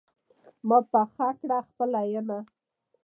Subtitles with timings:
[0.67, 2.39] ما پخه کړه خپله ينه